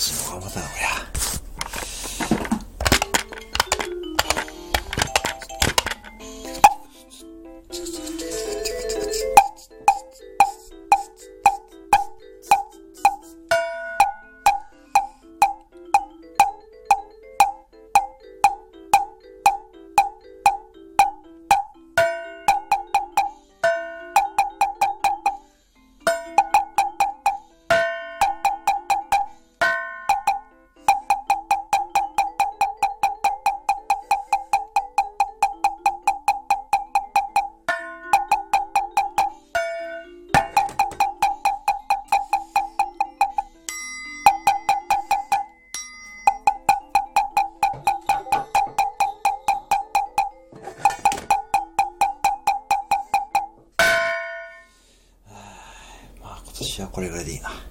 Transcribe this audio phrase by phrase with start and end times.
[0.00, 1.09] 吃不我带回来
[56.60, 57.69] 私,はこれぐらいでいいな。